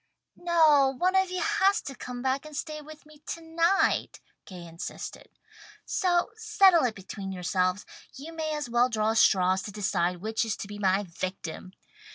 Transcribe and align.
"No, 0.35 0.95
one 0.97 1.15
of 1.15 1.29
you 1.29 1.41
has 1.41 1.79
to 1.83 1.93
come 1.93 2.23
back 2.23 2.43
and 2.43 2.57
stay 2.57 2.81
with 2.81 3.05
me 3.05 3.19
to 3.27 3.39
night," 3.39 4.19
Gay 4.45 4.65
insisted. 4.65 5.29
"So 5.85 6.31
settle 6.35 6.85
it 6.85 6.95
between 6.95 7.31
yourselves. 7.31 7.85
You 8.15 8.33
may 8.33 8.55
as 8.55 8.67
well 8.67 8.89
draw 8.89 9.13
straws 9.13 9.61
to 9.61 9.71
decide 9.71 10.17
which 10.17 10.43
is 10.43 10.57
to 10.57 10.67
be 10.67 10.79
my 10.79 11.03
victim." 11.03 11.73